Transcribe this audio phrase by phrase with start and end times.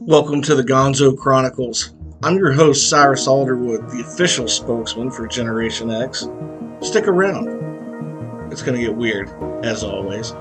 [0.00, 1.92] Welcome to the Gonzo Chronicles.
[2.22, 6.28] I'm your host, Cyrus Alderwood, the official spokesman for Generation X.
[6.80, 7.48] Stick around.
[8.52, 9.28] It's going to get weird,
[9.64, 10.32] as always.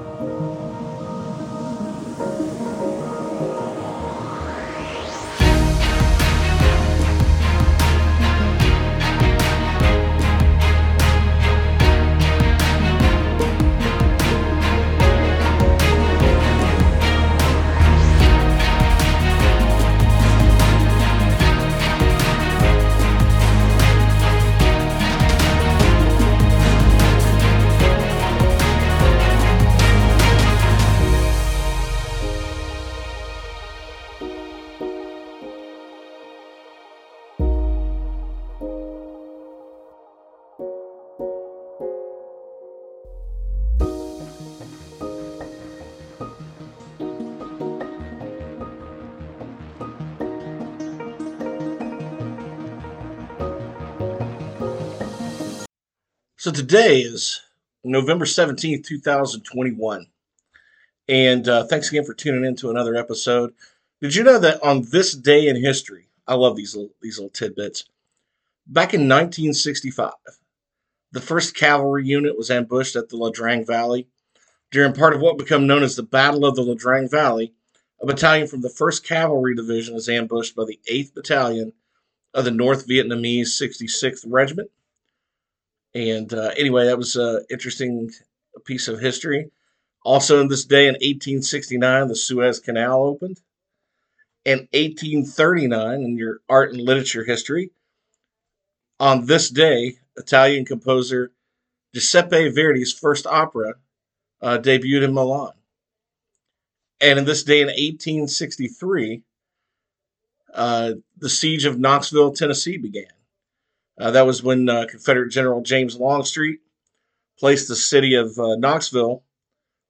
[56.47, 57.41] So today is
[57.83, 60.07] November 17th, 2021.
[61.09, 63.53] And uh, thanks again for tuning in to another episode.
[63.99, 67.31] Did you know that on this day in history, I love these little, these little
[67.31, 67.83] tidbits.
[68.65, 70.13] Back in 1965,
[71.11, 74.07] the 1st Cavalry Unit was ambushed at the Ia Drang Valley.
[74.71, 77.51] During part of what became known as the Battle of the Ia Drang Valley,
[78.01, 81.73] a battalion from the 1st Cavalry Division is ambushed by the 8th Battalion
[82.33, 84.71] of the North Vietnamese 66th Regiment
[85.93, 88.11] and uh, anyway, that was an interesting
[88.65, 89.51] piece of history.
[90.03, 93.41] Also, in this day in 1869, the Suez Canal opened.
[94.45, 97.71] In 1839, in your art and literature history,
[98.99, 101.31] on this day, Italian composer
[101.93, 103.75] Giuseppe Verdi's first opera
[104.41, 105.53] uh, debuted in Milan.
[106.99, 109.23] And in this day in 1863,
[110.53, 113.16] uh, the siege of Knoxville, Tennessee began.
[113.99, 116.59] Uh, that was when uh, Confederate General James Longstreet
[117.39, 119.23] placed the city of uh, Knoxville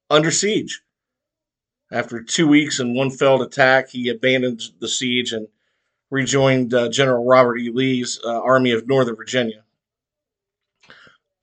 [0.10, 0.82] under siege.
[1.92, 5.48] After two weeks and one failed attack, he abandoned the siege and
[6.10, 7.70] rejoined uh, General Robert E.
[7.70, 9.64] Lee's uh, Army of Northern Virginia.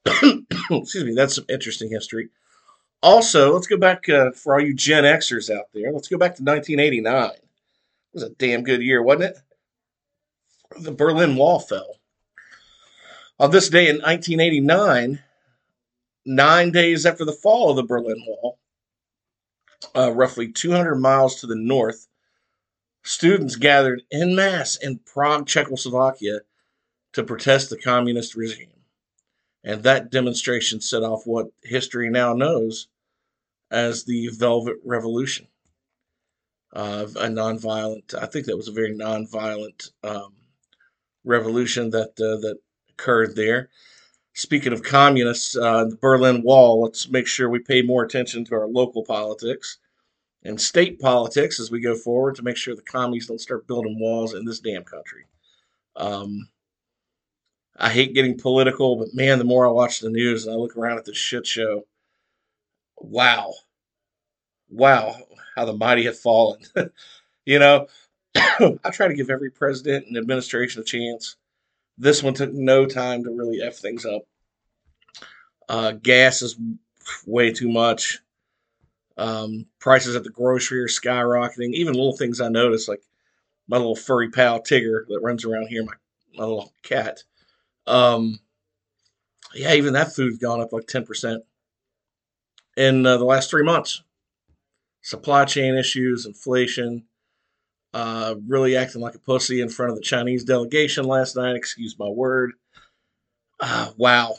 [0.07, 2.29] Excuse me, that's some interesting history.
[3.03, 5.93] Also, let's go back uh, for all you Gen Xers out there.
[5.93, 7.31] Let's go back to 1989.
[7.31, 7.41] It
[8.13, 9.39] was a damn good year, wasn't it?
[10.83, 11.99] The Berlin Wall fell.
[13.39, 15.21] On this day in 1989,
[16.25, 18.59] nine days after the fall of the Berlin Wall,
[19.97, 22.07] uh, roughly 200 miles to the north,
[23.03, 26.41] students gathered en masse in Prague, Czechoslovakia,
[27.13, 28.71] to protest the communist regime.
[29.65, 32.87] And that demonstration set off what history now knows
[33.71, 35.49] as the Velvet Revolution.
[36.73, 40.35] Uh, a nonviolent, I think that was a very nonviolent um,
[41.25, 42.59] revolution that uh, that
[42.95, 43.69] occurred there.
[44.35, 48.55] Speaking of communists, uh, the Berlin Wall, let's make sure we pay more attention to
[48.55, 49.79] our local politics
[50.43, 53.99] and state politics as we go forward to make sure the commies don't start building
[53.99, 55.25] walls in this damn country.
[55.97, 56.49] Um,
[57.77, 60.77] I hate getting political, but man, the more I watch the news and I look
[60.77, 61.85] around at this shit show,
[62.99, 63.53] wow,
[64.69, 65.17] wow,
[65.55, 66.61] how the mighty have fallen.
[67.47, 67.87] you know,
[68.35, 71.37] I try to give every president and administration a chance.
[71.97, 74.23] This one took no time to really f things up.
[75.69, 76.57] Uh, gas is
[77.27, 78.21] way too much.
[79.17, 81.73] Um, prices at the grocery are skyrocketing.
[81.75, 83.03] Even little things I notice, like
[83.69, 85.93] my little furry pal Tigger that runs around here, my,
[86.37, 87.23] my little cat.
[87.87, 88.41] Um,
[89.55, 91.39] yeah, even that food's gone up like 10%
[92.77, 94.03] in uh, the last three months.
[95.03, 97.05] Supply chain issues, inflation,
[97.95, 101.55] uh, really acting like a pussy in front of the Chinese delegation last night.
[101.55, 102.53] Excuse my word.
[103.61, 104.35] Uh, wow.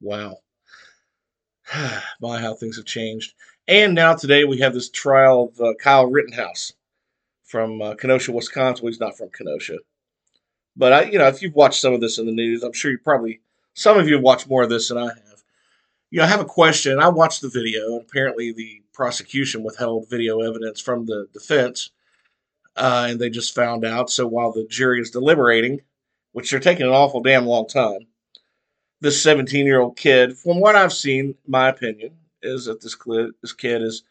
[0.00, 0.38] Wow.
[2.20, 3.34] my, how things have changed.
[3.68, 6.72] And now today we have this trial of uh, Kyle Rittenhouse
[7.44, 8.82] from uh, Kenosha, Wisconsin.
[8.82, 9.78] Well, he's not from Kenosha.
[10.74, 12.90] But, I, you know, if you've watched some of this in the news, I'm sure
[12.90, 13.42] you probably,
[13.74, 15.44] some of you have watched more of this than I have.
[16.10, 16.98] You know, I have a question.
[16.98, 21.90] I watched the video, and apparently the prosecution withheld video evidence from the defense
[22.76, 24.10] uh, and they just found out.
[24.10, 25.80] So while the jury is deliberating,
[26.32, 28.06] which they're taking an awful damn long time,
[29.00, 33.30] this 17 year old kid, from what I've seen, my opinion is that this kid,
[33.40, 34.02] this kid is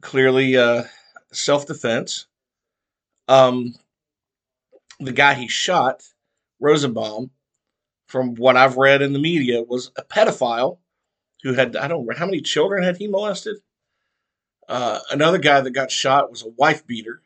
[0.00, 0.84] clearly uh,
[1.32, 2.26] self defense.
[3.28, 3.74] Um,
[4.98, 6.02] the guy he shot,
[6.60, 7.30] Rosenbaum,
[8.06, 10.78] from what I've read in the media, was a pedophile
[11.42, 13.56] who had I don't know how many children had he molested.
[14.68, 17.22] Uh, another guy that got shot was a wife beater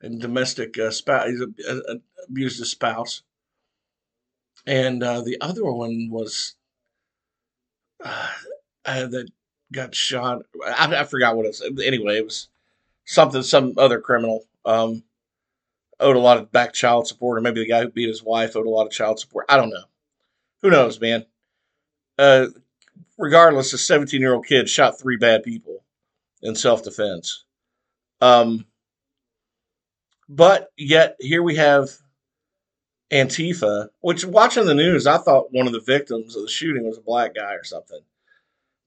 [0.00, 1.28] and domestic uh, spouse.
[1.28, 1.96] He's a, a,
[2.28, 3.22] abused his spouse,
[4.66, 6.54] and uh, the other one was
[8.04, 8.28] uh,
[8.84, 9.30] uh, that
[9.72, 10.42] got shot.
[10.64, 11.62] I, I forgot what it was.
[11.84, 12.48] Anyway, it was
[13.04, 14.44] something, some other criminal.
[14.64, 15.04] Um,
[15.98, 18.56] owed a lot of back child support, or maybe the guy who beat his wife
[18.56, 19.46] owed a lot of child support.
[19.48, 19.84] I don't know.
[20.62, 21.24] Who knows, man?
[22.18, 22.48] Uh,
[23.18, 25.84] regardless, a 17 year old kid shot three bad people
[26.42, 27.44] in self defense.
[28.20, 28.66] Um,
[30.28, 31.90] but yet, here we have
[33.12, 36.98] Antifa, which watching the news, I thought one of the victims of the shooting was
[36.98, 38.00] a black guy or something.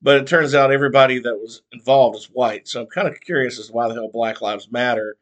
[0.01, 2.67] But it turns out everybody that was involved is white.
[2.67, 5.17] So I'm kind of curious as to why the hell Black Lives Matter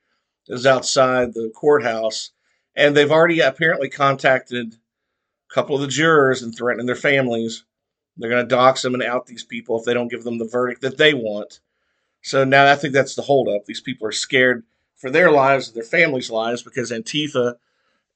[0.48, 2.32] is outside the courthouse.
[2.76, 7.66] And they've already apparently contacted a couple of the jurors and threatening their families.
[8.18, 10.48] They're going to dox them and out these people if they don't give them the
[10.48, 11.60] verdict that they want.
[12.22, 13.66] So now I think that's the holdup.
[13.66, 14.64] These people are scared
[14.98, 17.56] for their lives their families' lives because Antifa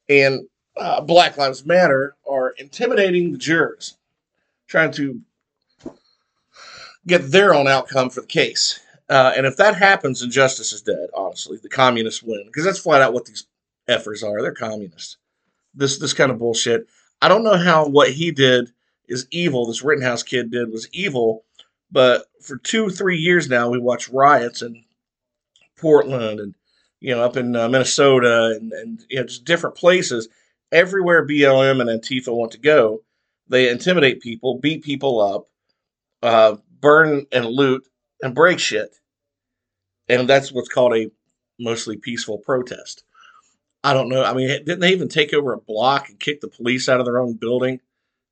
[0.09, 0.47] and
[0.77, 3.97] uh, Black Lives Matter are intimidating the jurors,
[4.67, 5.21] trying to
[7.07, 8.79] get their own outcome for the case.
[9.09, 11.09] Uh, and if that happens, then justice is dead.
[11.13, 13.45] Honestly, the communists win because that's flat out what these
[13.89, 14.41] effers are.
[14.41, 15.17] They're communists.
[15.73, 16.87] This this kind of bullshit.
[17.21, 18.71] I don't know how what he did
[19.07, 19.65] is evil.
[19.65, 21.43] This Rittenhouse kid did was evil,
[21.91, 24.83] but for two three years now, we watch riots in
[25.77, 26.55] Portland and
[27.01, 30.29] you know up in uh, Minnesota and and you know just different places.
[30.71, 33.01] Everywhere BLM and Antifa want to go,
[33.49, 35.49] they intimidate people, beat people up,
[36.23, 37.85] uh, burn and loot
[38.21, 38.95] and break shit.
[40.07, 41.11] And that's what's called a
[41.59, 43.03] mostly peaceful protest.
[43.83, 44.23] I don't know.
[44.23, 47.05] I mean, didn't they even take over a block and kick the police out of
[47.05, 47.79] their own building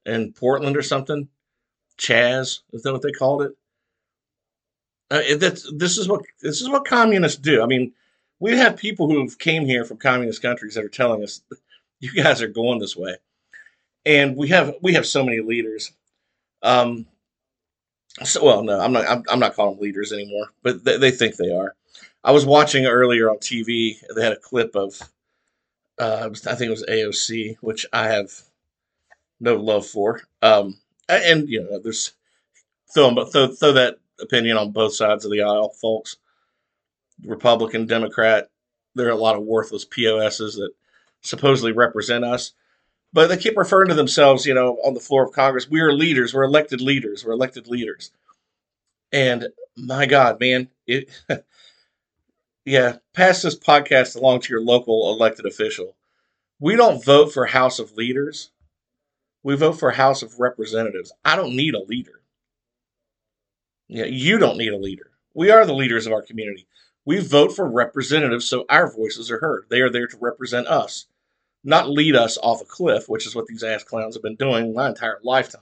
[0.05, 1.27] in Portland or something?
[1.97, 3.51] Chaz, is that what they called it?
[5.11, 7.63] Uh, that's, this is what this is what communists do.
[7.63, 7.93] I mean,
[8.39, 11.41] we have people who have came here from communist countries that are telling us,
[11.99, 13.17] "You guys are going this way,"
[14.05, 15.91] and we have we have so many leaders.
[16.61, 17.05] Um,
[18.23, 19.07] so, well, no, I'm not.
[19.07, 21.75] I'm, I'm not calling them leaders anymore, but they, they, think they are.
[22.23, 23.97] I was watching earlier on TV.
[24.15, 24.99] They had a clip of,
[25.99, 28.31] uh, I think it was AOC, which I have
[29.39, 30.21] no love for.
[30.41, 30.77] Um,
[31.07, 32.13] and you know, there's
[32.93, 36.17] throw, throw throw that opinion on both sides of the aisle, folks.
[37.25, 38.49] Republican, Democrat.
[38.95, 40.71] There are a lot of worthless POSs that
[41.21, 42.53] supposedly represent us
[43.11, 45.69] but they keep referring to themselves, you know, on the floor of Congress.
[45.69, 46.33] We are leaders.
[46.33, 47.25] We're elected leaders.
[47.25, 48.11] We're elected leaders.
[49.11, 51.09] And my God, man, it,
[52.65, 55.95] yeah, pass this podcast along to your local elected official.
[56.59, 58.51] We don't vote for House of Leaders.
[59.41, 61.11] We vote for House of Representatives.
[61.25, 62.21] I don't need a leader.
[63.87, 65.09] Yeah, you don't need a leader.
[65.33, 66.67] We are the leaders of our community.
[67.05, 69.65] We vote for representatives so our voices are heard.
[69.69, 71.07] They are there to represent us
[71.63, 74.73] not lead us off a cliff, which is what these ass clowns have been doing
[74.73, 75.61] my entire lifetime.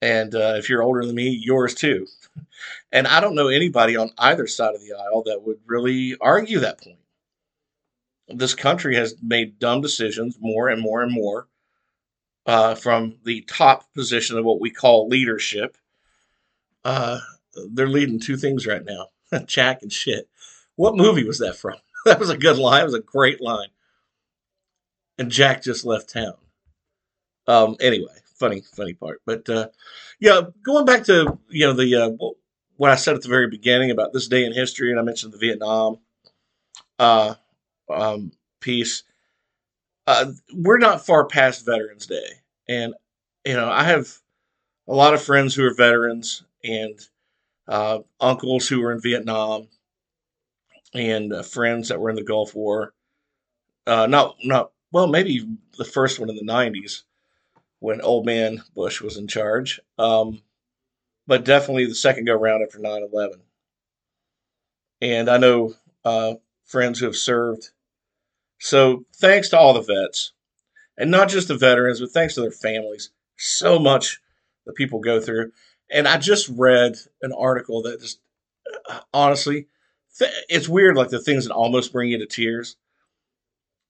[0.00, 2.06] And uh, if you're older than me, yours too.
[2.92, 6.58] and I don't know anybody on either side of the aisle that would really argue
[6.60, 6.98] that point.
[8.28, 11.48] This country has made dumb decisions more and more and more
[12.46, 15.76] uh, from the top position of what we call leadership.
[16.84, 17.20] Uh,
[17.72, 19.06] they're leading two things right now
[19.46, 20.28] Jack and shit.
[20.76, 21.76] What movie was that from?
[22.04, 22.82] that was a good line.
[22.82, 23.68] It was a great line
[25.18, 26.34] and Jack just left town.
[27.46, 29.20] Um, anyway, funny, funny part.
[29.26, 29.68] But uh,
[30.20, 32.10] yeah, going back to you know the uh,
[32.76, 35.32] what I said at the very beginning about this day in history, and I mentioned
[35.32, 35.98] the Vietnam
[36.98, 37.34] uh,
[37.90, 39.04] um, piece.
[40.06, 42.94] Uh, we're not far past Veterans Day, and
[43.44, 44.08] you know I have
[44.88, 46.98] a lot of friends who are veterans and
[47.72, 49.66] uh, uncles who were in Vietnam,
[50.92, 52.92] and uh, friends that were in the Gulf War.
[53.86, 55.48] Uh, not not well, maybe
[55.78, 57.04] the first one in the 90s
[57.78, 59.80] when old man Bush was in charge.
[59.98, 60.42] Um,
[61.26, 63.40] but definitely the second go round after 9 11.
[65.00, 65.74] And I know
[66.04, 66.34] uh,
[66.66, 67.70] friends who have served.
[68.60, 70.32] So thanks to all the vets,
[70.98, 73.10] and not just the veterans, but thanks to their families.
[73.38, 74.20] So much
[74.66, 75.52] that people go through.
[75.92, 78.20] And I just read an article that just
[79.14, 79.66] honestly,
[80.48, 82.76] it's weird, like the things that almost bring you to tears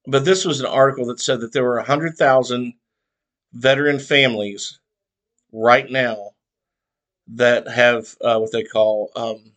[0.07, 2.75] but this was an article that said that there were 100,000
[3.53, 4.81] veteran families
[5.53, 6.31] right now
[7.29, 9.53] that have uh, what they call um,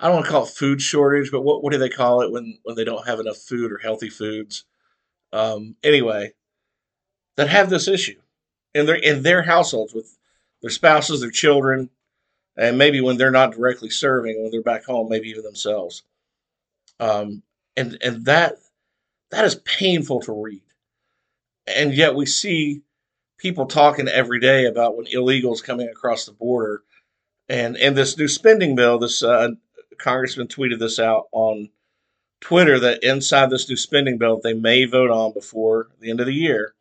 [0.00, 2.32] I don't want to call it food shortage, but what what do they call it
[2.32, 4.64] when when they don't have enough food or healthy foods?
[5.32, 6.32] Um, anyway,
[7.36, 8.20] that have this issue
[8.74, 10.18] in their in their households with
[10.64, 11.90] their spouses, their children,
[12.56, 16.04] and maybe when they're not directly serving, when they're back home, maybe even themselves.
[16.98, 17.42] Um,
[17.76, 18.56] and and that
[19.30, 20.62] that is painful to read.
[21.66, 22.80] And yet we see
[23.36, 26.82] people talking every day about when illegals coming across the border,
[27.46, 28.98] and and this new spending bill.
[28.98, 29.50] This uh,
[29.98, 31.68] congressman tweeted this out on
[32.40, 36.26] Twitter that inside this new spending bill they may vote on before the end of
[36.26, 36.72] the year.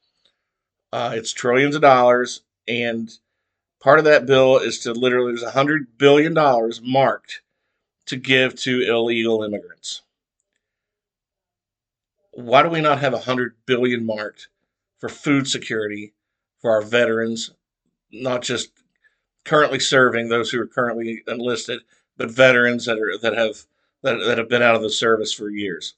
[0.93, 3.17] Uh, it's trillions of dollars, and
[3.83, 7.41] part of that bill is to literally there's a hundred billion dollars marked
[8.05, 10.01] to give to illegal immigrants.
[12.31, 14.47] Why do we not have a hundred billion marked
[14.99, 16.13] for food security
[16.59, 17.51] for our veterans,
[18.11, 18.71] not just
[19.43, 21.81] currently serving those who are currently enlisted,
[22.15, 23.65] but veterans that are that have
[24.01, 25.95] that, that have been out of the service for years,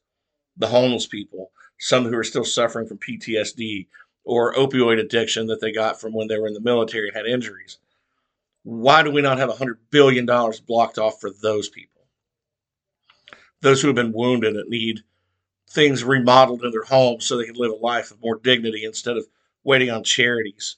[0.57, 3.87] the homeless people, some who are still suffering from PTSD
[4.25, 7.25] or opioid addiction that they got from when they were in the military and had
[7.25, 7.77] injuries.
[8.63, 10.25] Why do we not have $100 billion
[10.65, 12.01] blocked off for those people?
[13.61, 15.01] Those who have been wounded and need
[15.69, 19.17] things remodeled in their homes so they can live a life of more dignity instead
[19.17, 19.25] of
[19.63, 20.77] waiting on charities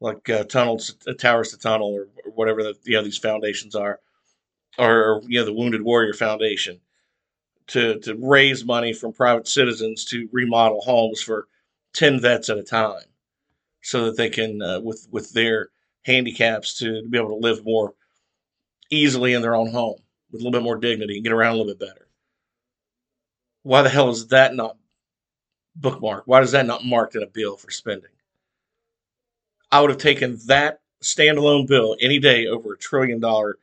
[0.00, 3.74] like uh, tunnels, uh, towers to tunnel, or, or whatever the, you know these foundations
[3.74, 4.00] are
[4.78, 6.80] or you know the Wounded Warrior Foundation
[7.68, 11.48] to to raise money from private citizens to remodel homes for
[11.92, 13.04] ten vets at a time,
[13.82, 15.68] so that they can uh, with with their
[16.04, 17.94] handicaps to, be able to live more
[18.90, 19.98] easily in their own home
[20.30, 22.08] with a little bit more dignity and get around a little bit better.
[23.62, 24.76] Why the hell is that not
[25.78, 26.22] bookmarked?
[26.26, 28.10] Why is that not marked in a bill for spending?
[29.70, 33.58] I would have taken that standalone bill any day over a trillion dollar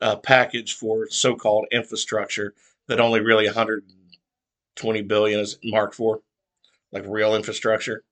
[0.00, 2.54] uh, package for so-called infrastructure
[2.86, 6.20] that only really 120 billion is marked for,
[6.92, 8.04] like real infrastructure.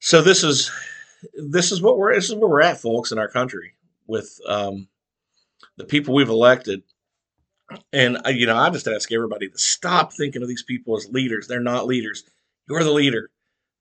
[0.00, 0.70] So this is
[1.34, 3.74] this is what we're this is where we're at, folks, in our country
[4.06, 4.88] with um,
[5.76, 6.82] the people we've elected.
[7.92, 11.08] And uh, you know, I just ask everybody to stop thinking of these people as
[11.10, 11.46] leaders.
[11.46, 12.24] They're not leaders.
[12.68, 13.30] You're the leader.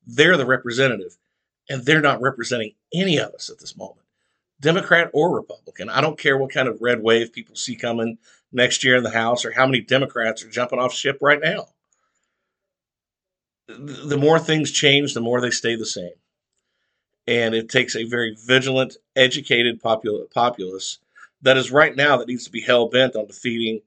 [0.06, 1.18] They're the representative,
[1.70, 4.06] and they're not representing any of us at this moment.
[4.60, 5.90] Democrat or Republican.
[5.90, 8.18] I don't care what kind of red wave people see coming
[8.52, 11.68] next year in the House or how many Democrats are jumping off ship right now.
[13.68, 16.14] The more things change, the more they stay the same.
[17.28, 21.00] And it takes a very vigilant, educated popul- populace
[21.42, 23.82] that is right now that needs to be hell bent on defeating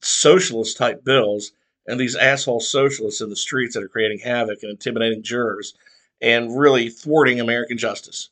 [0.00, 1.52] socialist type bills
[1.86, 5.74] and these asshole socialists in the streets that are creating havoc and intimidating jurors
[6.20, 8.30] and really thwarting American justice.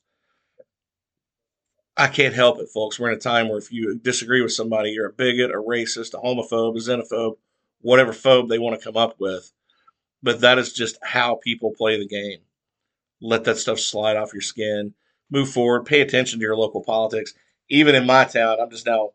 [1.96, 2.98] I can't help it, folks.
[2.98, 6.14] We're in a time where if you disagree with somebody, you're a bigot, a racist,
[6.14, 7.36] a homophobe, a xenophobe,
[7.82, 9.52] whatever phobe they want to come up with.
[10.24, 12.40] But that is just how people play the game.
[13.20, 14.94] Let that stuff slide off your skin.
[15.30, 15.84] Move forward.
[15.84, 17.34] Pay attention to your local politics.
[17.68, 19.10] Even in my town, I'm just now,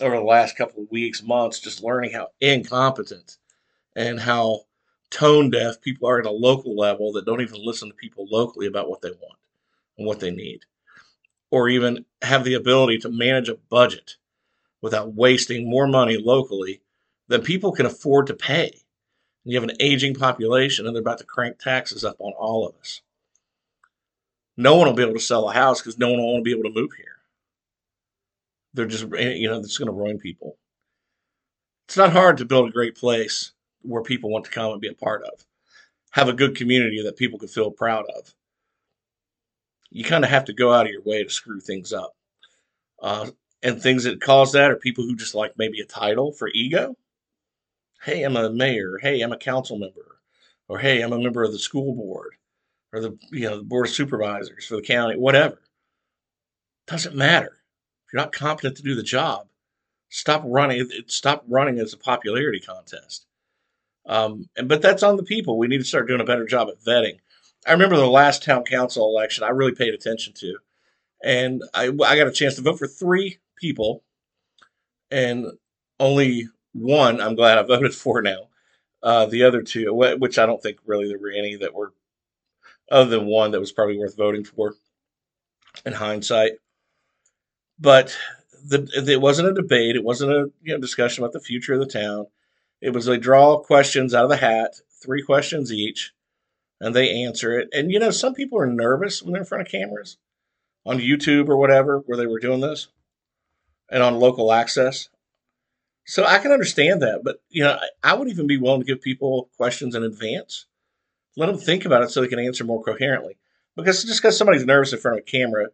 [0.00, 3.36] over the last couple of weeks, months, just learning how incompetent
[3.94, 4.62] and how
[5.10, 8.66] tone deaf people are at a local level that don't even listen to people locally
[8.66, 9.38] about what they want
[9.98, 10.64] and what they need
[11.50, 14.16] or even have the ability to manage a budget
[14.80, 16.80] without wasting more money locally
[17.28, 18.72] than people can afford to pay.
[19.44, 22.74] You have an aging population and they're about to crank taxes up on all of
[22.76, 23.00] us.
[24.56, 26.48] No one will be able to sell a house because no one will want to
[26.48, 27.16] be able to move here.
[28.74, 30.56] They're just, you know, it's going to ruin people.
[31.88, 34.88] It's not hard to build a great place where people want to come and be
[34.88, 35.44] a part of.
[36.10, 38.34] Have a good community that people can feel proud of
[39.90, 42.14] you kind of have to go out of your way to screw things up.
[43.02, 43.30] Uh,
[43.62, 46.96] and things that cause that are people who just like maybe a title for ego.
[48.02, 48.98] Hey, I'm a mayor.
[49.02, 50.20] Hey, I'm a council member.
[50.68, 52.34] Or hey, I'm a member of the school board
[52.92, 55.60] or the you know the board of supervisors for the county, whatever.
[56.86, 57.58] Doesn't matter.
[58.06, 59.48] If you're not competent to do the job,
[60.10, 60.88] stop running.
[61.08, 63.26] Stop running as a popularity contest.
[64.06, 65.58] Um, and but that's on the people.
[65.58, 67.18] We need to start doing a better job at vetting
[67.66, 70.56] I remember the last town council election I really paid attention to.
[71.22, 74.02] And I, I got a chance to vote for three people,
[75.10, 75.46] and
[75.98, 78.48] only one I'm glad I voted for now.
[79.02, 81.92] Uh, the other two, which I don't think really there were any that were,
[82.90, 84.74] other than one that was probably worth voting for
[85.86, 86.52] in hindsight.
[87.78, 88.14] But
[88.62, 89.96] the, it wasn't a debate.
[89.96, 92.26] It wasn't a you know, discussion about the future of the town.
[92.82, 96.12] It was a draw questions out of the hat, three questions each
[96.80, 97.68] and they answer it.
[97.72, 100.16] And you know, some people are nervous when they're in front of cameras
[100.86, 102.88] on YouTube or whatever, where they were doing this,
[103.90, 105.08] and on local access.
[106.10, 109.00] So I can understand that, but you know, I would even be willing to give
[109.00, 110.66] people questions in advance,
[111.36, 113.38] let them think about it so they can answer more coherently.
[113.76, 115.68] Because just because somebody's nervous in front of a camera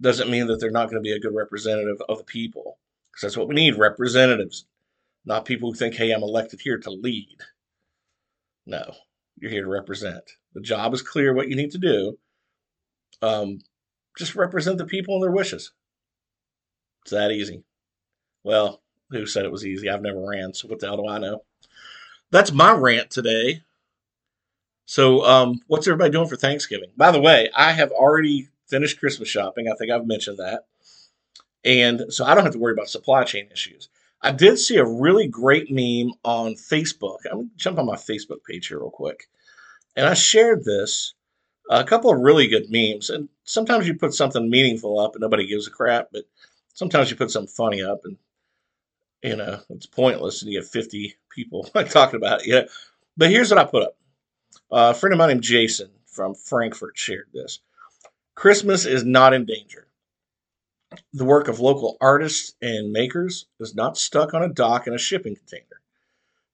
[0.00, 2.78] doesn't mean that they're not going to be a good representative of the people.
[3.10, 4.64] Because that's what we need: representatives,
[5.26, 7.36] not people who think, hey, I'm elected here to lead.
[8.64, 8.94] No,
[9.36, 10.30] you're here to represent.
[10.54, 12.18] The job is clear what you need to do.
[13.20, 13.58] Um,
[14.16, 15.72] just represent the people and their wishes.
[17.02, 17.64] It's that easy.
[18.42, 19.88] Well, who said it was easy?
[19.88, 21.42] I've never ran, so what the hell do I know?
[22.30, 23.62] That's my rant today.
[24.84, 26.90] So, um, what's everybody doing for Thanksgiving?
[26.96, 29.68] By the way, I have already finished Christmas shopping.
[29.68, 30.66] I think I've mentioned that.
[31.64, 33.88] And so I don't have to worry about supply chain issues.
[34.22, 37.18] I did see a really great meme on Facebook.
[37.30, 39.28] I'm going to jump on my Facebook page here real quick.
[39.96, 41.14] And I shared this,
[41.68, 43.10] a couple of really good memes.
[43.10, 46.24] And sometimes you put something meaningful up and nobody gives a crap, but
[46.74, 48.16] sometimes you put something funny up and,
[49.22, 52.46] you know, it's pointless and you have 50 people talking about it.
[52.46, 52.62] Yeah.
[53.16, 53.96] But here's what I put up.
[54.70, 57.60] Uh, a friend of mine named Jason from Frankfurt shared this.
[58.34, 59.86] Christmas is not in danger.
[61.12, 64.98] The work of local artists and makers is not stuck on a dock in a
[64.98, 65.80] shipping container.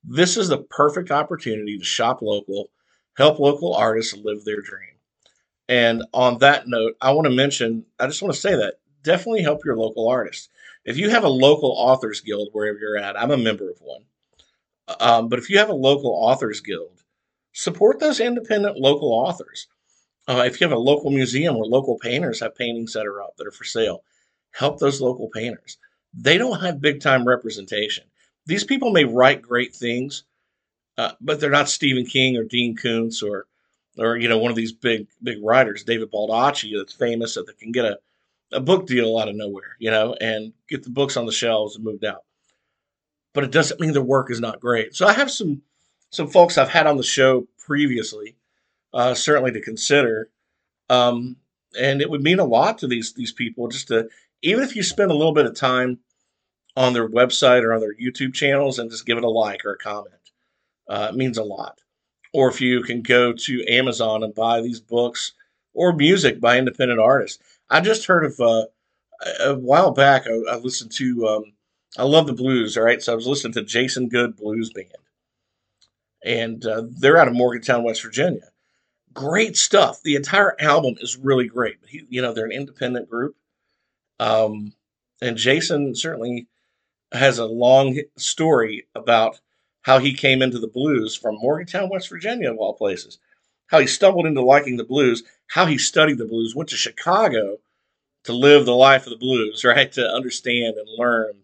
[0.05, 2.71] This is the perfect opportunity to shop local,
[3.17, 4.97] help local artists live their dream.
[5.69, 9.43] And on that note, I want to mention, I just want to say that definitely
[9.43, 10.49] help your local artists.
[10.85, 14.03] If you have a local authors guild wherever you're at, I'm a member of one.
[15.01, 17.03] Um, but if you have a local authors guild,
[17.53, 19.69] support those independent local authors.
[20.29, 23.37] Uh, if you have a local museum where local painters have paintings that are up
[23.37, 24.03] that are for sale,
[24.53, 25.79] help those local painters.
[26.15, 28.05] They don't have big time representation.
[28.47, 30.25] These people may write great things,
[30.99, 33.47] uh, but they're not Stephen King or Dean Koontz or,
[33.99, 37.73] or you know, one of these big big writers, David Baldacci, that's famous that can
[37.73, 37.99] get a,
[38.53, 41.77] a book deal out of nowhere, you know, and get the books on the shelves
[41.77, 42.25] and moved out.
[43.35, 44.95] But it doesn't mean their work is not great.
[44.95, 45.63] So I have some
[46.11, 48.37] some folks I've had on the show previously,
[48.93, 50.29] uh, certainly to consider.
[50.91, 51.37] Um,
[51.79, 54.09] and it would mean a lot to these these people just to
[54.43, 56.01] even if you spend a little bit of time
[56.77, 59.73] on their website or on their YouTube channels and just give it a like or
[59.73, 60.31] a comment,
[60.89, 61.81] uh, it means a lot.
[62.35, 65.33] Or if you can go to Amazon and buy these books
[65.75, 67.52] or music by independent artists.
[67.73, 68.67] I just heard of uh,
[69.41, 70.27] a while back.
[70.27, 71.27] I, I listened to.
[71.27, 71.45] Um,
[71.97, 72.77] I love the blues.
[72.77, 74.89] All right, so I was listening to Jason Good Blues Band,
[76.23, 78.51] and uh, they're out of Morgantown, West Virginia.
[79.15, 80.03] Great stuff.
[80.03, 81.79] The entire album is really great.
[81.89, 83.37] He, you know, they're an independent group,
[84.21, 84.75] um,
[85.23, 86.49] and Jason certainly
[87.11, 89.41] has a long story about
[89.83, 93.19] how he came into the blues from Morgantown, West Virginia, of all places.
[93.69, 97.59] How he stumbled into liking the blues, how he studied the blues, went to Chicago
[98.25, 99.93] to live the life of the blues, right?
[99.93, 101.35] To understand and learn,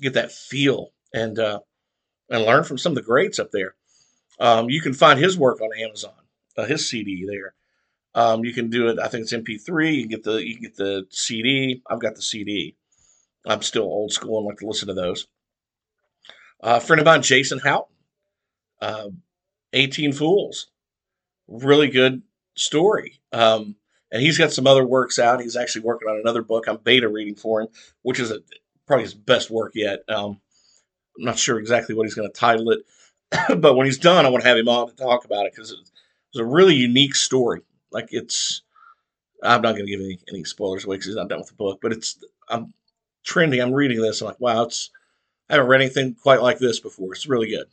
[0.00, 1.60] get that feel, and uh,
[2.28, 3.74] and learn from some of the greats up there.
[4.38, 6.14] Um, you can find his work on Amazon,
[6.56, 7.54] uh, his CD there.
[8.14, 9.00] Um, you can do it.
[9.00, 9.96] I think it's MP3.
[9.96, 11.82] You get the you get the CD.
[11.90, 12.76] I've got the CD.
[13.44, 15.26] I'm still old school and like to listen to those.
[16.62, 17.96] Uh, a friend of mine, Jason Houghton,
[18.80, 19.08] uh,
[19.72, 20.66] 18 Fools,
[21.48, 22.22] really good
[22.60, 23.20] story.
[23.32, 23.76] Um,
[24.12, 25.40] and he's got some other works out.
[25.40, 26.66] He's actually working on another book.
[26.66, 27.68] I'm beta reading for him,
[28.02, 28.40] which is a,
[28.86, 30.00] probably his best work yet.
[30.08, 30.40] Um,
[31.18, 32.80] I'm not sure exactly what he's going to title it,
[33.60, 35.70] but when he's done, I want to have him on to talk about it because
[35.70, 35.92] it's,
[36.32, 37.62] it's a really unique story.
[37.92, 38.62] Like it's,
[39.42, 41.54] I'm not going to give any, any spoilers away because he's not done with the
[41.54, 42.18] book, but it's,
[42.48, 42.72] I'm
[43.24, 43.60] trending.
[43.60, 44.20] I'm reading this.
[44.20, 44.90] I'm like, wow, it's,
[45.48, 47.12] I haven't read anything quite like this before.
[47.14, 47.66] It's really good.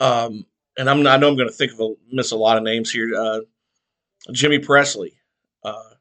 [0.00, 0.46] Um,
[0.78, 2.90] and I'm, I know I'm going to think of a, miss a lot of names
[2.90, 3.14] here.
[3.14, 3.40] Uh,
[4.32, 5.14] Jimmy Presley,
[5.64, 5.94] uh,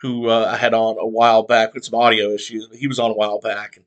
[0.00, 2.68] who uh, I had on a while back with some audio issues.
[2.78, 3.84] He was on a while back, and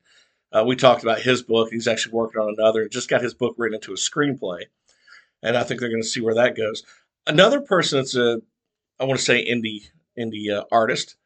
[0.52, 1.70] uh, we talked about his book.
[1.70, 2.82] He's actually working on another.
[2.82, 4.64] And just got his book written into a screenplay,
[5.42, 6.84] and I think they're going to see where that goes.
[7.26, 8.40] Another person that's a,
[9.00, 11.16] I want to say indie indie uh, artist,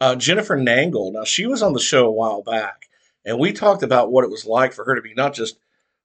[0.00, 1.12] uh, Jennifer Nangle.
[1.12, 2.88] Now she was on the show a while back,
[3.24, 5.58] and we talked about what it was like for her to be not just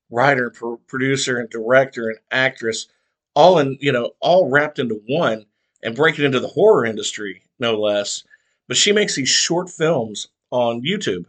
[0.09, 2.87] writer, pro- producer, and director and actress,
[3.35, 5.45] all in you know all wrapped into one
[5.83, 8.23] and break it into the horror industry, no less.
[8.67, 11.25] But she makes these short films on YouTube.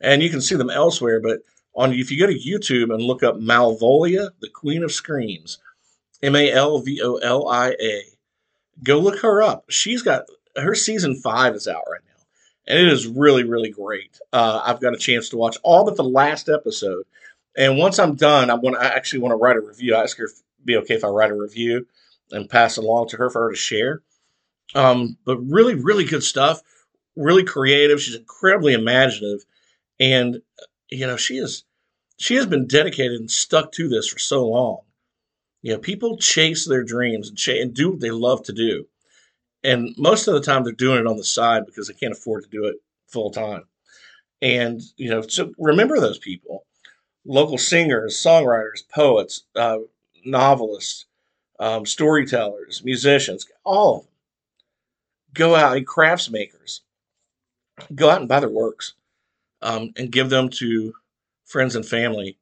[0.00, 1.40] And you can see them elsewhere, but
[1.74, 5.58] on if you go to YouTube and look up Malvolia, the Queen of Screams,
[6.22, 8.02] M A L V O L I A,
[8.82, 9.64] go look her up.
[9.68, 10.24] She's got
[10.56, 12.24] her season five is out right now,
[12.66, 14.18] and it is really really great.
[14.32, 17.04] Uh, I've got a chance to watch all but the last episode,
[17.56, 19.94] and once I'm done, I'm to I actually want to write a review.
[19.94, 21.86] I ask her if it'd be okay if I write a review
[22.32, 24.02] and pass along to her for her to share.
[24.74, 26.62] Um, but really, really good stuff.
[27.16, 28.00] Really creative.
[28.02, 29.44] She's incredibly imaginative,
[30.00, 30.42] and
[30.90, 31.64] you know she is
[32.18, 34.80] she has been dedicated and stuck to this for so long.
[35.62, 38.86] You know, people chase their dreams and, ch- and do what they love to do,
[39.64, 42.44] and most of the time they're doing it on the side because they can't afford
[42.44, 42.76] to do it
[43.08, 43.64] full time.
[44.42, 46.64] And you know, so remember those people.
[47.24, 49.78] local singers, songwriters, poets, uh,
[50.24, 51.06] novelists,
[51.60, 54.10] um, storytellers, musicians, all of them.
[55.34, 56.80] Go out and crafts makers.
[57.94, 58.94] Go out and buy their works
[59.62, 60.94] um, and give them to
[61.44, 62.38] friends and family.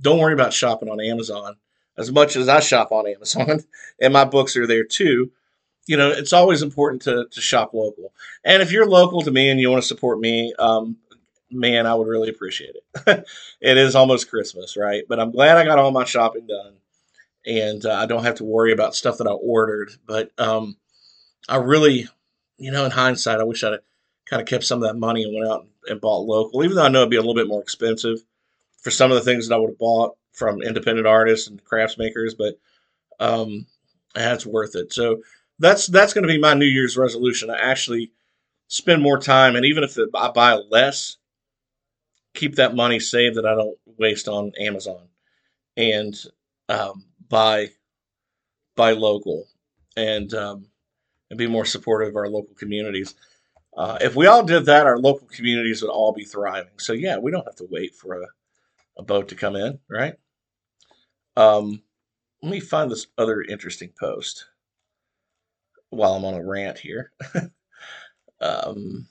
[0.00, 1.56] Don't worry about shopping on Amazon
[1.98, 3.64] as much as I shop on Amazon,
[4.00, 5.32] and my books are there too.
[5.86, 8.12] You know, it's always important to, to shop local.
[8.44, 10.96] And if you're local to me and you want to support me, um,
[11.50, 13.26] man, I would really appreciate it.
[13.60, 15.02] it is almost Christmas, right?
[15.08, 16.74] But I'm glad I got all my shopping done
[17.46, 19.92] and uh, I don't have to worry about stuff that I ordered.
[20.06, 20.76] But um,
[21.48, 22.08] I really,
[22.58, 23.78] you know, in hindsight, I wish I'd
[24.26, 26.84] kind of kept some of that money and went out and bought local, even though
[26.84, 28.18] I know it'd be a little bit more expensive
[28.78, 31.98] for some of the things that I would have bought from independent artists and crafts
[31.98, 32.34] makers.
[32.34, 32.58] But
[33.18, 33.66] um,
[34.14, 34.92] that's worth it.
[34.92, 35.22] So
[35.58, 37.50] that's that's going to be my New Year's resolution.
[37.50, 38.12] I actually
[38.68, 41.16] spend more time, and even if I buy less,
[42.34, 45.08] keep that money saved that I don't waste on Amazon,
[45.76, 46.14] and
[46.68, 47.70] um, buy
[48.76, 49.46] buy local,
[49.96, 50.66] and um,
[51.30, 53.14] and be more supportive of our local communities.
[53.76, 56.78] Uh, if we all did that, our local communities would all be thriving.
[56.78, 58.26] So yeah, we don't have to wait for a,
[58.98, 60.14] a boat to come in, right?
[61.36, 61.82] Um,
[62.42, 64.46] let me find this other interesting post
[65.90, 67.12] while I'm on a rant here.
[68.40, 69.06] um,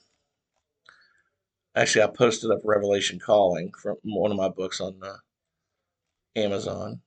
[1.75, 5.17] actually, I posted up Revelation Calling from one of my books on uh,
[6.36, 7.01] Amazon.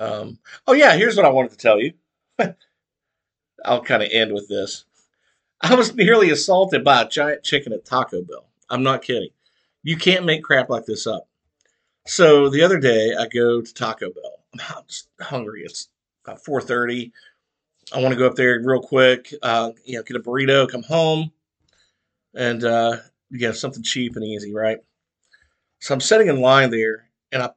[0.00, 1.92] Um, oh yeah, here's what I wanted to tell you.
[3.64, 4.84] I'll kind of end with this.
[5.60, 8.46] I was nearly assaulted by a giant chicken at Taco Bell.
[8.70, 9.30] I'm not kidding.
[9.82, 11.28] You can't make crap like this up.
[12.06, 14.38] So the other day, I go to Taco Bell.
[14.76, 15.62] I'm just hungry.
[15.64, 15.88] It's
[16.24, 17.12] about 4:30.
[17.92, 19.32] I want to go up there real quick.
[19.42, 21.32] Uh, you know, get a burrito, come home,
[22.34, 22.98] and uh,
[23.30, 24.78] yeah, something cheap and easy, right?
[25.80, 27.50] So I'm sitting in line there, and I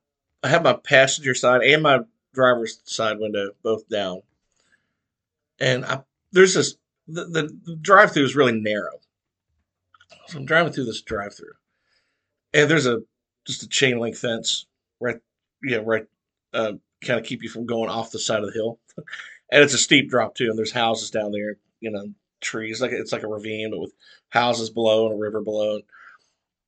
[0.43, 1.99] I have my passenger side and my
[2.33, 4.21] driver's side window both down,
[5.59, 6.75] and I there's this
[7.07, 8.99] the, the, drive through is really narrow.
[10.27, 11.53] So I'm driving through this drive through,
[12.53, 13.01] and there's a
[13.45, 14.65] just a chain link fence
[15.01, 15.19] right,
[15.63, 16.05] yeah, right,
[16.53, 18.79] uh, kind of keep you from going off the side of the hill,
[19.51, 20.49] and it's a steep drop too.
[20.49, 23.93] And there's houses down there, you know, trees like it's like a ravine, but with
[24.29, 25.81] houses below and a river below.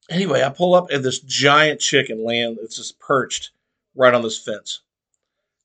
[0.09, 3.51] Anyway, I pull up and this giant chicken land that's just perched
[3.95, 4.81] right on this fence,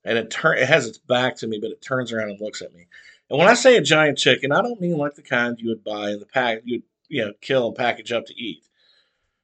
[0.08, 2.62] and it turn it has its back to me, but it turns around and looks
[2.62, 2.86] at me.
[3.28, 5.84] And when I say a giant chicken, I don't mean like the kind you would
[5.84, 8.64] buy in the pack, you'd you know kill and package up to eat.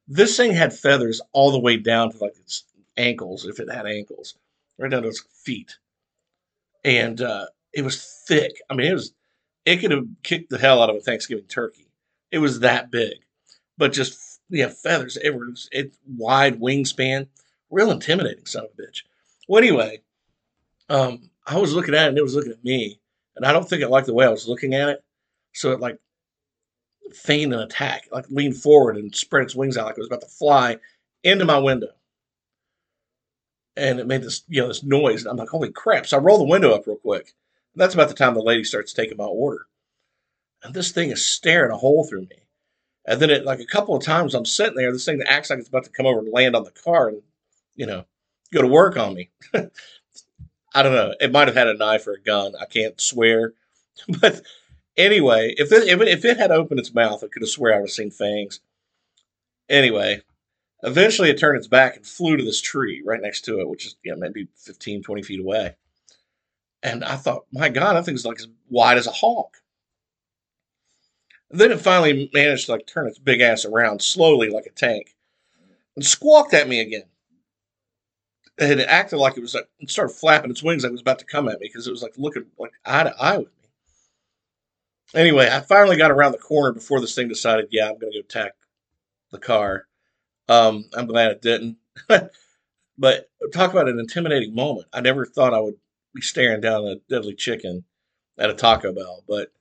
[0.09, 2.64] This thing had feathers all the way down to like its
[2.96, 4.37] ankles, if it had ankles,
[4.79, 5.77] right down to its feet,
[6.83, 8.53] and uh, it was thick.
[8.70, 9.12] I mean, it was
[9.66, 11.88] it could have kicked the hell out of a Thanksgiving turkey.
[12.31, 13.18] It was that big,
[13.77, 15.18] but just yeah, feathers.
[15.22, 17.27] It was it wide wingspan,
[17.70, 19.03] real intimidating son of a bitch.
[19.46, 20.00] Well, anyway,
[20.88, 23.01] um, I was looking at it and it was looking at me,
[23.37, 25.05] and I don't think it liked the way I was looking at it.
[25.53, 25.99] So it like
[27.12, 30.23] feigned an attack, like leaned forward and spread its wings out like it was about
[30.23, 30.79] to fly
[31.23, 31.88] into my window.
[33.77, 35.23] And it made this, you know, this noise.
[35.23, 36.07] And I'm like, holy crap.
[36.07, 37.33] So I roll the window up real quick.
[37.75, 39.66] And that's about the time the lady starts taking my order.
[40.62, 42.47] And this thing is staring a hole through me.
[43.07, 45.51] And then it like a couple of times I'm sitting there, this thing that acts
[45.51, 47.23] like it's about to come over and land on the car and,
[47.75, 48.05] you know,
[48.53, 49.31] go to work on me.
[50.74, 51.14] I don't know.
[51.20, 52.54] It might have had a knife or a gun.
[52.60, 53.52] I can't swear.
[54.20, 54.42] But
[54.96, 57.88] anyway, if it, if it, had opened its mouth, I could have swear I would
[57.88, 58.58] have seen fangs.
[59.68, 60.22] Anyway,
[60.82, 63.87] eventually it turned its back and flew to this tree right next to it, which
[63.87, 65.76] is yeah, maybe 15, 20 feet away.
[66.82, 69.58] And I thought, my God, that thing's like as wide as a hawk.
[71.52, 74.70] And then it finally managed to like turn its big ass around slowly like a
[74.70, 75.14] tank
[75.94, 77.04] and squawked at me again
[78.58, 81.00] and it acted like it was like it started flapping its wings like it was
[81.00, 83.46] about to come at me because it was like looking like eye to eye with
[83.46, 83.68] me.
[85.14, 88.18] Anyway, I finally got around the corner before this thing decided, yeah, I'm going to
[88.18, 88.52] go attack
[89.30, 89.86] the car.
[90.48, 91.76] Um, I'm glad it didn't.
[92.98, 94.88] but talk about an intimidating moment.
[94.92, 95.76] I never thought I would
[96.14, 97.84] be staring down a deadly chicken
[98.38, 99.52] at a Taco Bell, but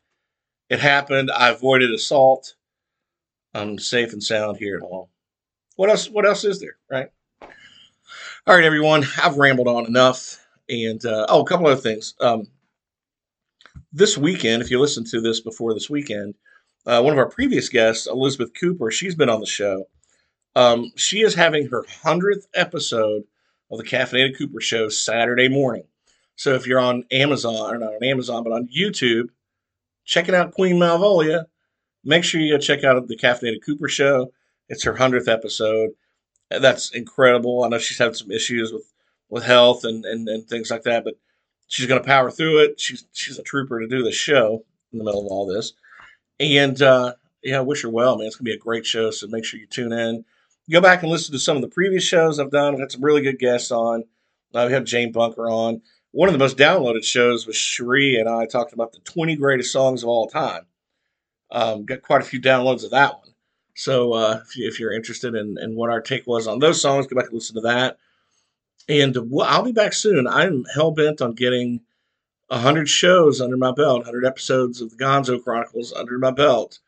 [0.70, 1.30] it happened.
[1.32, 2.56] I avoided assault.
[3.54, 5.08] I'm safe and sound here at home.
[5.76, 6.10] What else?
[6.10, 7.10] What else is there, right?
[8.46, 9.06] All right, everyone.
[9.24, 10.46] I've rambled on enough.
[10.68, 12.14] And uh, oh, a couple other things.
[12.20, 12.48] Um,
[13.94, 16.36] this weekend, if you listen to this before this weekend,
[16.86, 19.86] uh, one of our previous guests, Elizabeth Cooper, she's been on the show.
[20.58, 23.24] Um, she is having her 100th episode
[23.72, 25.86] of the Caffeinated Cooper Show Saturday morning.
[26.36, 29.30] So if you're on Amazon, or not on Amazon, but on YouTube,
[30.04, 31.46] checking out Queen Malvolia,
[32.04, 34.34] make sure you go check out the Caffeinated Cooper Show.
[34.68, 35.92] It's her 100th episode
[36.60, 37.64] that's incredible.
[37.64, 38.92] I know she's had some issues with
[39.30, 41.16] with health and and, and things like that, but
[41.68, 42.80] she's going to power through it.
[42.80, 45.74] She's she's a trooper to do the show in the middle of all this,
[46.40, 47.14] and uh,
[47.44, 48.28] yeah, I wish her well, man.
[48.28, 50.26] It's going to be a great show, so make sure you tune in.
[50.72, 52.74] Go back and listen to some of the previous shows I've done.
[52.74, 54.06] I've had some really good guests on.
[54.54, 55.82] Uh, we have Jane Bunker on.
[56.12, 59.72] One of the most downloaded shows was Cherie and I talked about the 20 greatest
[59.72, 60.68] songs of all time.
[61.52, 63.33] Um, got quite a few downloads of that one.
[63.76, 67.08] So uh, if, you, you're interested in, in what our take was on those songs,
[67.08, 67.98] go back and listen to that.
[68.88, 70.28] And I'll be back soon.
[70.28, 71.82] I'm hell bent on getting
[72.48, 76.80] 100 shows under my belt, 100 episodes of the Gonzo Chronicles under my belt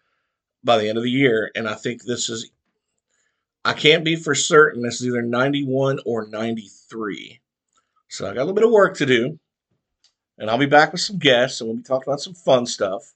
[0.64, 1.52] by the end of the year.
[1.56, 2.50] And I think this is,
[3.64, 7.40] I can't be for certain, this is either 91 or 93.
[8.10, 9.40] So I got a little bit of work to do.
[10.38, 13.14] And I'll be back with some guests and we'll be talking about some fun stuff.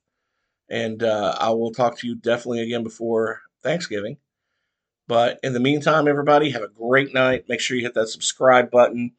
[0.70, 4.18] And uh, I will talk to you definitely again before Thanksgiving.
[5.08, 7.50] But in the meantime, everybody, have a great night.
[7.50, 9.14] Make sure you hit that subscribe button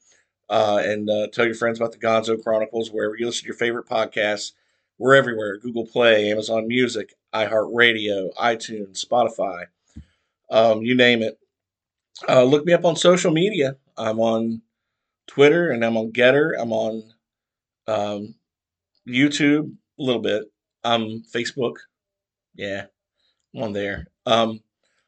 [0.48, 3.56] uh, and uh, tell your friends about the Gonzo Chronicles wherever you listen to your
[3.56, 4.52] favorite podcasts.
[4.98, 9.66] We're everywhere Google Play, Amazon Music, iHeartRadio, iTunes, Spotify,
[10.50, 11.38] um, you name it.
[12.28, 13.76] Uh, look me up on social media.
[13.96, 14.62] I'm on
[15.26, 16.52] Twitter and I'm on Gettr.
[16.58, 17.04] I'm on
[17.86, 18.34] um,
[19.08, 20.44] YouTube a little bit.
[20.84, 21.76] I'm Facebook.
[22.54, 22.86] Yeah,
[23.54, 24.09] I'm on there.
[24.26, 24.60] Um,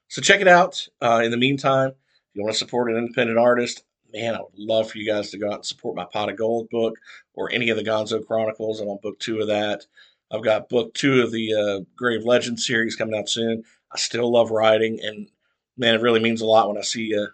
[0.08, 0.86] so check it out.
[1.00, 1.96] Uh, in the meantime, if
[2.34, 5.38] you want to support an independent artist, man, I would love for you guys to
[5.38, 6.98] go out and support my Pot of Gold book
[7.34, 8.80] or any of the Gonzo Chronicles.
[8.80, 9.86] I'm on book two of that.
[10.30, 13.64] I've got book two of the uh, Grave Legend series coming out soon.
[13.92, 15.28] I still love writing, and
[15.76, 17.28] man, it really means a lot when I see a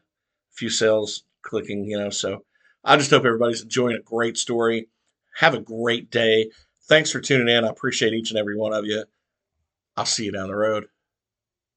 [0.51, 2.11] few sales clicking, you know.
[2.11, 2.45] So
[2.85, 4.89] I just hope everybody's enjoying a great story.
[5.37, 6.51] Have a great day.
[6.89, 7.65] Thanks for tuning in.
[7.65, 9.05] I appreciate each and every one of you.
[9.97, 10.87] I'll see you down the road.